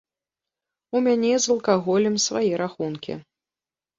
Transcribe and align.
У 0.99 1.01
мяне 1.07 1.33
з 1.43 1.51
алкаголем 1.57 2.15
свае 2.25 2.51
рахункі. 2.65 3.13